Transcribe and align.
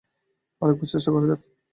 আরেকবার 0.61 0.87
চেষ্টা 0.91 1.09
করা 1.13 1.25
যাক। 1.29 1.39